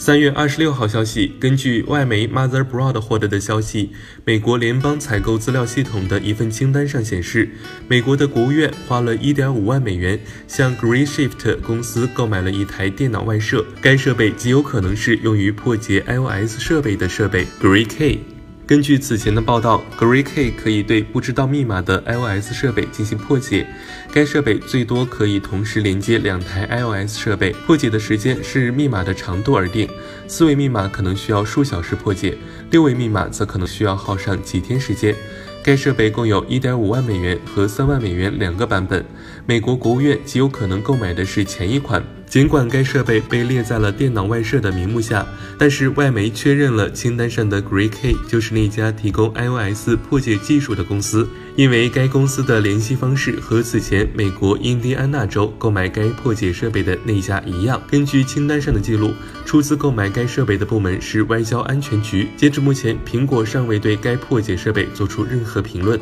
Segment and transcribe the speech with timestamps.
[0.00, 3.90] 三月二十六号消息，根据外媒 Motherboard 获得的消息，
[4.24, 7.50] 美国联邦采购资料系统的一份清单上显示，
[7.88, 18.37] 美国的国务院花了一点五万美元向 Grayshift 公司购买了一台电脑外设，该设备极有可能是用于破解 iOS 设备的设备 GrayKey。
[18.68, 23.66] 根据此前的报道，GrayKey 可以对不知道密码的 iOS 设备进行破解。
[24.12, 29.88] 该设备最多可以同时连接两台 iOS 设备，破解的时间是密码的长度而定。
[30.26, 32.36] 四位密码可能需要数小时破解，
[32.70, 35.16] 六位密码则可能需要耗上几天时间。
[35.64, 39.02] 该设备共有1.5万美元和3万美元两个版本，
[39.46, 42.04] 美国国务院极有可能购买的是前一款。
[42.28, 45.26] 尽管该设备被列在了电脑外设的名目下，
[45.58, 57.82] 但是外媒确认了清单上的 Gray K 就是那家提供 iOS 破解技术的公司，因为该公司的联系方式和此前美国印第安纳州购买该破解设备的那家一样。
[57.90, 59.14] 根据清单上的记录，
[59.46, 62.28] 出资购买该设备的部门是外交安全局。
[62.36, 65.98] 截至目前，苹果尚未对该破解设备做出任何评论。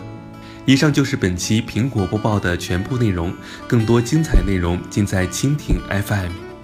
[0.67, 3.33] 以上就是本期苹果播报的全部内容，
[3.69, 6.56] 更多精彩内容尽在蜻蜓 FM。